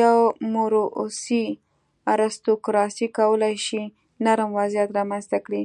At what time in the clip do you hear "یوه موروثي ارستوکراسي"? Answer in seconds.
0.00-3.06